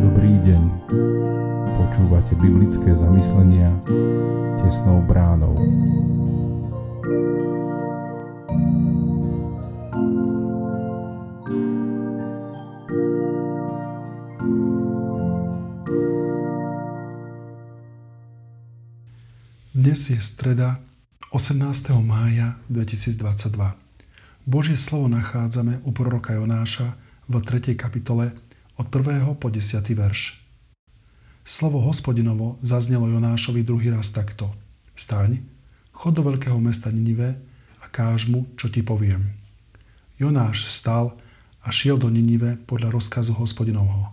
Dobrý 0.00 0.34
deň. 0.46 0.62
Počúvate 1.74 2.38
biblické 2.38 2.94
zamyslenia 2.94 3.74
tesnou 4.62 5.02
bránou. 5.02 5.58
Dnes 19.74 20.06
je 20.06 20.20
streda 20.22 20.78
18. 21.30 21.94
mája 22.02 22.58
2022. 22.66 23.54
Božie 24.50 24.74
slovo 24.74 25.06
nachádzame 25.06 25.78
u 25.86 25.94
proroka 25.94 26.34
Jonáša 26.34 26.98
v 27.30 27.38
3. 27.38 27.78
kapitole 27.78 28.34
od 28.74 28.90
1. 28.90 29.38
po 29.38 29.46
10. 29.46 29.78
verš. 29.94 30.42
Slovo 31.46 31.86
hospodinovo 31.86 32.58
zaznelo 32.66 33.06
Jonášovi 33.06 33.62
druhý 33.62 33.94
raz 33.94 34.10
takto. 34.10 34.50
Vstaň, 34.98 35.38
chod 35.94 36.18
do 36.18 36.26
veľkého 36.26 36.58
mesta 36.58 36.90
Ninive 36.90 37.38
a 37.78 37.86
káž 37.86 38.26
mu, 38.26 38.50
čo 38.58 38.66
ti 38.66 38.82
poviem. 38.82 39.30
Jonáš 40.18 40.66
vstal 40.66 41.14
a 41.62 41.70
šiel 41.70 41.94
do 41.94 42.10
Ninive 42.10 42.58
podľa 42.66 42.90
rozkazu 42.90 43.38
hospodinovho. 43.38 44.10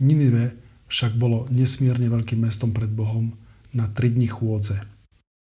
Ninive 0.00 0.56
však 0.88 1.20
bolo 1.20 1.44
nesmierne 1.52 2.08
veľkým 2.08 2.40
mestom 2.40 2.72
pred 2.72 2.88
Bohom, 2.88 3.36
na 3.76 3.92
tri 3.92 4.08
dni 4.08 4.32
chôdze. 4.32 4.93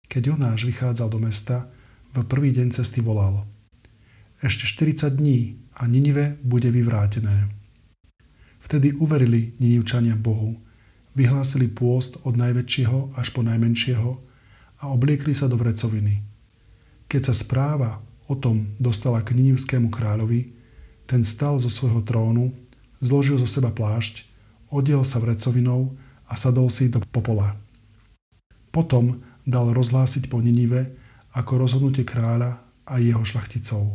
Keď 0.08 0.22
Jonáš 0.34 0.70
vychádzal 0.70 1.10
do 1.10 1.20
mesta, 1.20 1.70
v 2.16 2.24
prvý 2.24 2.56
deň 2.56 2.72
cesty 2.72 3.04
volal. 3.04 3.44
Ešte 4.40 4.64
40 4.70 5.20
dní 5.20 5.60
a 5.76 5.84
Ninive 5.84 6.40
bude 6.40 6.72
vyvrátené. 6.72 7.52
Vtedy 8.64 8.96
uverili 8.96 9.54
Ninivčania 9.60 10.16
Bohu, 10.16 10.56
vyhlásili 11.14 11.68
pôst 11.68 12.18
od 12.24 12.40
najväčšieho 12.40 13.20
až 13.20 13.28
po 13.36 13.44
najmenšieho 13.44 14.12
a 14.80 14.84
obliekli 14.88 15.36
sa 15.36 15.52
do 15.52 15.60
vrecoviny. 15.60 16.24
Keď 17.12 17.22
sa 17.32 17.36
správa 17.36 18.00
o 18.26 18.34
tom 18.40 18.74
dostala 18.80 19.22
k 19.22 19.36
Ninivskému 19.36 19.92
kráľovi, 19.92 20.56
ten 21.06 21.22
stal 21.22 21.62
zo 21.62 21.70
svojho 21.70 22.02
trónu, 22.02 22.56
zložil 23.04 23.38
zo 23.38 23.46
seba 23.46 23.70
plášť, 23.70 24.26
odiel 24.74 25.06
sa 25.06 25.22
vrecovinou 25.22 25.94
a 26.26 26.34
sadol 26.34 26.74
si 26.74 26.90
do 26.90 27.04
popola. 27.14 27.54
Potom 28.74 29.22
dal 29.46 29.72
rozhlásiť 29.72 30.28
po 30.28 30.42
Ninive 30.42 30.98
ako 31.38 31.62
rozhodnutie 31.62 32.02
kráľa 32.04 32.66
a 32.86 32.98
jeho 32.98 33.22
šlachticov. 33.22 33.94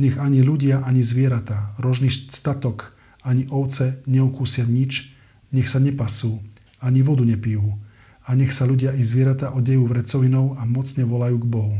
Nech 0.00 0.16
ani 0.16 0.40
ľudia, 0.40 0.80
ani 0.80 1.04
zvieratá, 1.04 1.76
rožný 1.76 2.08
statok, 2.08 2.96
ani 3.20 3.44
ovce 3.52 4.00
neukúsia 4.08 4.64
nič, 4.64 5.12
nech 5.52 5.68
sa 5.68 5.76
nepasú, 5.76 6.40
ani 6.80 7.04
vodu 7.04 7.20
nepijú, 7.20 7.76
a 8.24 8.32
nech 8.32 8.54
sa 8.54 8.64
ľudia 8.64 8.96
i 8.96 9.04
zvieratá 9.04 9.52
odejú 9.52 9.84
vrecovinou 9.84 10.56
a 10.56 10.64
mocne 10.64 11.04
volajú 11.04 11.36
k 11.44 11.50
Bohu. 11.50 11.78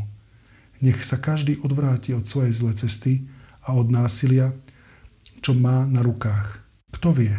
Nech 0.84 1.00
sa 1.04 1.16
každý 1.16 1.60
odvráti 1.64 2.12
od 2.12 2.28
svojej 2.28 2.52
zlé 2.52 2.72
cesty 2.76 3.24
a 3.64 3.76
od 3.76 3.88
násilia, 3.88 4.52
čo 5.40 5.56
má 5.56 5.88
na 5.88 6.04
rukách. 6.04 6.60
Kto 6.92 7.16
vie? 7.16 7.32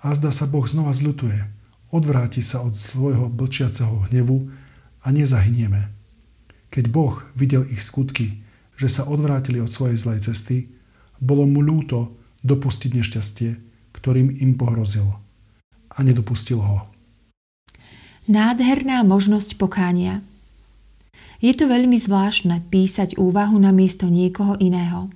A 0.00 0.12
zda 0.16 0.32
sa 0.32 0.48
Boh 0.48 0.64
znova 0.64 0.92
zľutuje 0.92 1.59
odvráti 1.90 2.42
sa 2.42 2.62
od 2.62 2.74
svojho 2.74 3.30
blčiaceho 3.30 4.10
hnevu 4.10 4.50
a 5.02 5.08
nezahynieme. 5.10 5.90
Keď 6.70 6.84
Boh 6.90 7.18
videl 7.34 7.66
ich 7.66 7.82
skutky, 7.82 8.42
že 8.78 8.88
sa 8.88 9.04
odvrátili 9.04 9.58
od 9.58 9.68
svojej 9.68 9.98
zlej 9.98 10.24
cesty, 10.30 10.70
bolo 11.20 11.44
mu 11.44 11.60
ľúto 11.60 12.16
dopustiť 12.46 12.90
nešťastie, 12.96 13.50
ktorým 13.92 14.32
im 14.40 14.56
pohrozil. 14.56 15.04
A 15.90 15.98
nedopustil 16.00 16.62
ho. 16.62 16.88
Nádherná 18.30 19.02
možnosť 19.02 19.58
pokánia. 19.58 20.22
Je 21.42 21.50
to 21.56 21.66
veľmi 21.66 21.98
zvláštne 21.98 22.62
písať 22.70 23.18
úvahu 23.18 23.58
na 23.58 23.74
miesto 23.74 24.06
niekoho 24.06 24.54
iného. 24.62 25.10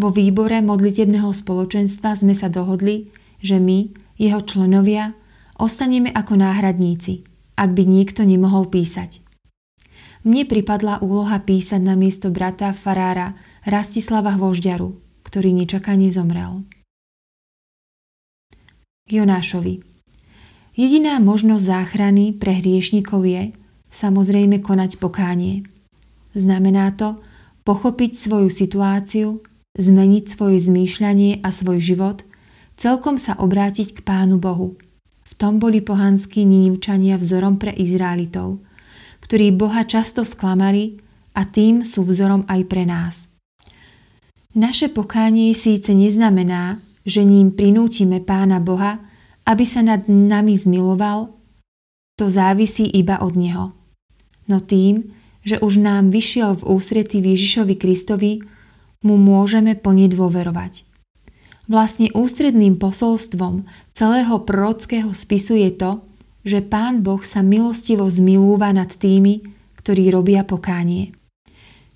Vo 0.00 0.08
výbore 0.08 0.64
modlitebného 0.64 1.28
spoločenstva 1.28 2.16
sme 2.16 2.32
sa 2.32 2.48
dohodli, 2.48 3.12
že 3.44 3.60
my, 3.60 3.92
jeho 4.16 4.40
členovia, 4.40 5.12
ostaneme 5.62 6.10
ako 6.10 6.42
náhradníci, 6.42 7.22
ak 7.54 7.70
by 7.70 7.86
nikto 7.86 8.26
nemohol 8.26 8.66
písať. 8.66 9.22
Mne 10.26 10.50
pripadla 10.50 10.98
úloha 10.98 11.38
písať 11.38 11.78
na 11.78 11.94
miesto 11.94 12.34
brata 12.34 12.74
farára 12.74 13.38
Rastislava 13.62 14.34
Hvožďaru, 14.34 14.90
ktorý 15.22 15.54
nečakane 15.54 16.10
zomrel. 16.10 16.66
Jonášovi. 19.06 19.86
Jediná 20.74 21.18
možnosť 21.22 21.62
záchrany 21.62 22.34
pre 22.34 22.58
hriešnikov 22.58 23.22
je 23.26 23.54
samozrejme 23.92 24.62
konať 24.62 24.98
pokánie. 24.98 25.66
Znamená 26.32 26.96
to 26.96 27.18
pochopiť 27.62 28.16
svoju 28.18 28.48
situáciu, 28.48 29.42
zmeniť 29.78 30.24
svoje 30.26 30.58
zmýšľanie 30.64 31.44
a 31.44 31.48
svoj 31.50 31.78
život, 31.82 32.24
celkom 32.78 33.20
sa 33.20 33.36
obrátiť 33.36 34.00
k 34.00 34.00
Pánu 34.02 34.42
Bohu– 34.42 34.74
v 35.22 35.32
tom 35.38 35.62
boli 35.62 35.80
pohanskí 35.80 36.42
Ninivčania 36.42 37.16
vzorom 37.16 37.56
pre 37.56 37.72
Izraelitov, 37.72 38.60
ktorí 39.22 39.54
Boha 39.54 39.86
často 39.86 40.26
sklamali 40.26 40.98
a 41.32 41.46
tým 41.48 41.86
sú 41.86 42.04
vzorom 42.04 42.44
aj 42.50 42.60
pre 42.68 42.84
nás. 42.84 43.30
Naše 44.52 44.92
pokánie 44.92 45.56
síce 45.56 45.96
neznamená, 45.96 46.84
že 47.08 47.24
ním 47.24 47.56
prinútime 47.56 48.20
Pána 48.20 48.60
Boha, 48.60 49.00
aby 49.48 49.64
sa 49.64 49.80
nad 49.80 50.06
nami 50.06 50.54
zmiloval, 50.54 51.32
to 52.20 52.28
závisí 52.28 52.84
iba 52.84 53.18
od 53.24 53.34
Neho. 53.34 53.72
No 54.46 54.60
tým, 54.60 55.16
že 55.42 55.58
už 55.58 55.80
nám 55.80 56.12
vyšiel 56.12 56.60
v 56.60 56.66
ústrety 56.68 57.18
Ježišovi 57.18 57.74
Kristovi, 57.74 58.32
mu 59.02 59.18
môžeme 59.18 59.74
plne 59.74 60.06
dôverovať. 60.06 60.86
Vlastne 61.70 62.10
ústredným 62.10 62.74
posolstvom 62.74 63.62
celého 63.94 64.34
prorockého 64.42 65.14
spisu 65.14 65.54
je 65.54 65.70
to, 65.70 65.90
že 66.42 66.58
Pán 66.58 67.06
Boh 67.06 67.22
sa 67.22 67.38
milostivo 67.40 68.10
zmilúva 68.10 68.74
nad 68.74 68.90
tými, 68.90 69.46
ktorí 69.78 70.10
robia 70.10 70.42
pokánie. 70.42 71.14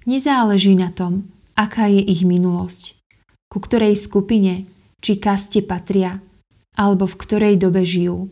Nezáleží 0.06 0.78
na 0.78 0.94
tom, 0.94 1.27
aká 1.59 1.91
je 1.91 1.99
ich 1.99 2.22
minulosť, 2.22 2.94
ku 3.50 3.59
ktorej 3.59 3.99
skupine 3.99 4.71
či 5.03 5.19
kaste 5.19 5.66
patria, 5.66 6.22
alebo 6.78 7.10
v 7.10 7.19
ktorej 7.19 7.54
dobe 7.59 7.83
žijú. 7.83 8.31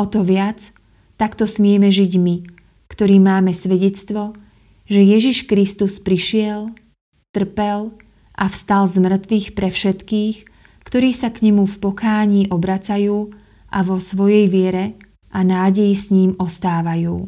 O 0.00 0.04
to 0.08 0.24
viac, 0.24 0.72
takto 1.20 1.44
smieme 1.44 1.92
žiť 1.92 2.12
my, 2.16 2.36
ktorí 2.88 3.20
máme 3.20 3.52
svedectvo, 3.52 4.32
že 4.88 5.00
Ježiš 5.00 5.44
Kristus 5.44 6.00
prišiel, 6.00 6.72
trpel 7.36 7.92
a 8.32 8.44
vstal 8.48 8.88
z 8.88 8.96
mŕtvych 9.00 9.46
pre 9.52 9.68
všetkých, 9.68 10.53
ktorí 10.84 11.10
sa 11.16 11.32
k 11.32 11.48
nemu 11.48 11.64
v 11.64 11.76
pokání 11.80 12.42
obracajú 12.52 13.32
a 13.72 13.78
vo 13.82 13.98
svojej 13.98 14.46
viere 14.46 14.94
a 15.34 15.42
nádeji 15.42 15.94
s 15.96 16.06
ním 16.14 16.36
ostávajú. 16.38 17.26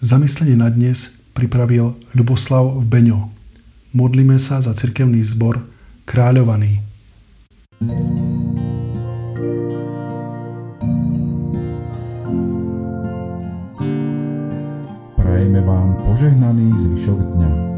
Zamyslenie 0.00 0.54
na 0.54 0.70
dnes 0.70 1.20
pripravil 1.34 1.98
Ľuboslav 2.14 2.80
v 2.80 2.84
Beňo. 2.86 3.20
Modlíme 3.92 4.38
sa 4.38 4.62
za 4.62 4.72
cirkevný 4.72 5.20
zbor 5.26 5.66
Kráľovaný. 6.06 6.80
Prajeme 15.18 15.60
vám 15.66 15.98
požehnaný 16.06 16.72
zvyšok 16.78 17.18
dňa. 17.18 17.77